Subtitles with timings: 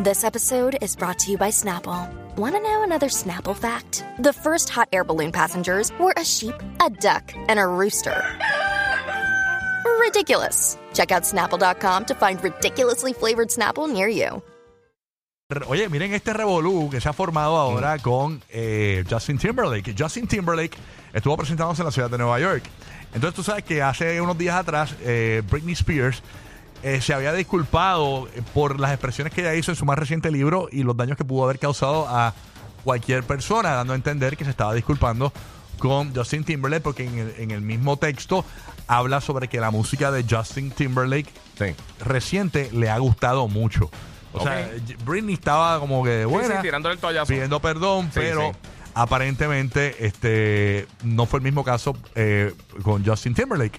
[0.00, 2.08] This episode is brought to you by Snapple.
[2.36, 4.04] Want to know another Snapple fact?
[4.20, 8.14] The first hot air balloon passengers were a sheep, a duck, and a rooster.
[9.98, 10.78] Ridiculous.
[10.94, 14.40] Check out snapple.com to find ridiculously flavored Snapple near you.
[15.66, 19.96] Oye, miren este revolú que se ha formado ahora con eh, Justin Timberlake.
[19.98, 20.78] Justin Timberlake
[21.12, 22.62] estuvo presentándose en la ciudad de Nueva York.
[23.14, 26.22] Entonces tú sabes que hace unos días atrás eh, Britney Spears
[26.82, 30.68] eh, se había disculpado por las expresiones que ella hizo en su más reciente libro
[30.70, 32.34] y los daños que pudo haber causado a
[32.84, 35.32] cualquier persona, dando a entender que se estaba disculpando
[35.78, 38.44] con Justin Timberlake porque en el, en el mismo texto
[38.86, 41.74] habla sobre que la música de Justin Timberlake Sí.
[42.04, 43.90] reciente le ha gustado mucho.
[44.32, 44.70] O sea,
[45.04, 47.26] Britney estaba como que buena, sí, tirándole el toallazo.
[47.26, 48.58] pidiendo perdón, Sí, pero sí.
[48.94, 53.78] aparentemente este no fue el mismo caso eh, con Justin Timberlake.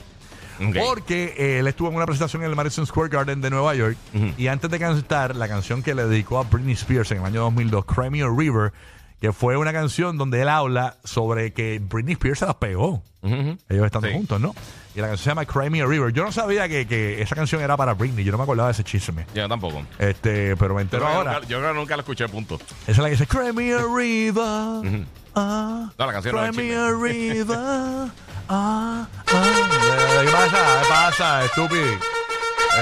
[0.59, 3.97] Porque eh, él estuvo en una presentación en el Madison Square Garden de Nueva York
[4.37, 7.41] y antes de cantar la canción que le dedicó a Britney Spears en el año
[7.41, 8.71] 2002, Cry Me a River,
[9.21, 13.03] que fue una canción donde él habla sobre que Britney Spears se las pegó.
[13.21, 14.13] Ellos estando Sí.
[14.13, 14.55] juntos, ¿no?
[14.95, 16.11] Y la canción se llama Cry Me a River.
[16.13, 18.23] Yo no sabía que, que esa canción era para Britney.
[18.23, 19.25] Yo no me acordaba de ese chisme.
[19.35, 19.83] Yo tampoco.
[19.99, 21.33] Este, pero me entero Yo, ahora.
[21.33, 22.55] nunca, yo creo que nunca lo escuché, punto.
[22.83, 25.05] Esa es la que dice Cry Me a River.
[25.35, 26.77] ah, No, la canción no Cry es Me chisme.
[26.77, 28.11] a River.
[28.49, 30.21] ah, ah.
[30.25, 30.81] ¿Qué pasa?
[30.81, 31.45] ¿Qué pasa?
[31.45, 31.83] Estúpido.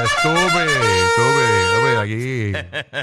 [0.04, 2.52] Estúpido, estúpido, estúpido aquí.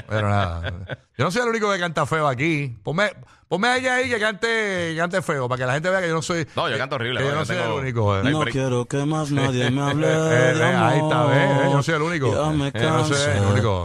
[0.07, 0.73] Pero nada.
[1.17, 2.77] Yo no soy el único que canta feo aquí.
[2.83, 3.11] Ponme,
[3.47, 6.07] ponme a ella ahí que cante, que cante feo, para que la gente vea que
[6.09, 6.47] yo no soy.
[6.55, 8.17] No, yo canto horrible, que yo no soy tengo- el único.
[8.19, 8.23] eh.
[8.31, 11.25] No quiero que más nadie me hable Eh, de eh, ahí está.
[11.25, 11.49] ¿ves?
[11.65, 12.33] Yo no soy el único.
[12.33, 13.83] Ya me Yo no soy el único.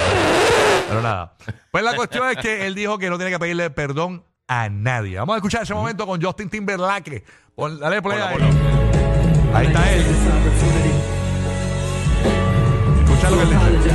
[0.89, 1.34] Pero nada.
[1.70, 5.19] Pues la cuestión es que él dijo que no tiene que pedirle perdón a nadie.
[5.19, 7.25] Vamos a escuchar ese momento con Justin Timberlake.
[7.61, 8.36] Pon- dale play ahí.
[9.53, 10.00] Ahí está él.
[13.05, 13.91] Escucha lo que él dice.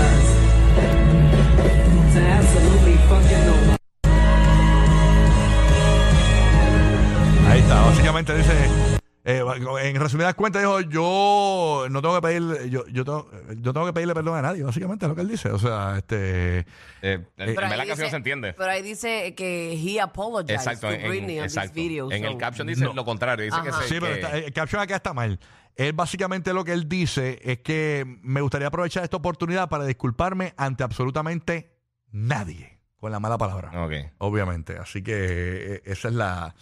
[7.49, 7.81] Ahí está.
[7.85, 8.94] Básicamente dice.
[9.27, 9.43] Eh,
[9.81, 13.93] en resumidas cuentas dijo yo no tengo que pedirle yo, yo, tengo, yo tengo que
[13.93, 16.59] pedirle perdón a nadie básicamente es lo que él dice o sea este
[17.01, 18.53] Eh, en verdad casi no dice- se entiende.
[18.53, 21.73] Pero ahí dice que he apologized Exacto, to en, Britney on exacto.
[21.73, 22.11] this video.
[22.11, 23.45] en so- el caption dice lo contrario.
[23.45, 25.39] Dice que se- Sí, pero que- está- el caption acá está mal.
[25.75, 30.53] Él básicamente lo que él dice es que me gustaría aprovechar esta oportunidad para disculparme
[30.57, 31.71] ante absolutamente
[32.11, 32.74] nadie
[33.05, 33.69] con la mala palabra.
[34.17, 34.79] Obviamente.
[34.79, 36.55] Así que eh, esa es la,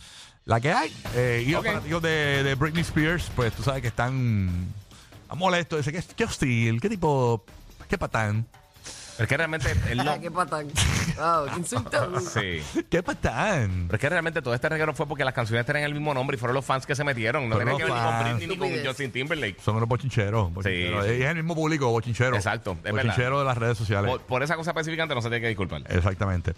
[0.44, 0.94] la que hay.
[1.16, 4.74] Eh, y los fanáticos de, de Britney Spears, pues tú sabes que están,
[5.38, 5.86] molestos.
[5.86, 7.46] Dicen, ¿qué, qué hostil, qué tipo,
[7.88, 8.46] qué patán,
[9.20, 10.12] es que realmente él no.
[10.12, 10.68] Ah, qué patán.
[11.20, 12.20] Oh, qué insulto.
[12.34, 12.84] sí.
[12.90, 13.86] qué patán.
[13.88, 16.36] Pero es que realmente todo este reguero fue porque las canciones tenían el mismo nombre
[16.36, 17.50] y fueron los fans que se metieron.
[17.50, 18.38] No Fueron tenía que los ver ni con fans.
[18.38, 18.88] Britney ni con Estupidez.
[18.88, 19.62] Justin Timberlake.
[19.62, 20.54] Son unos bochincheros.
[20.54, 21.06] bochincheros.
[21.06, 22.36] Sí, es el mismo público, bochinchero.
[22.36, 23.04] Exacto, es verdad.
[23.04, 24.10] Bochinchero de las redes sociales.
[24.10, 25.84] Por, por esa cosa específicamente no se tiene que disculpar.
[25.90, 26.54] Exactamente.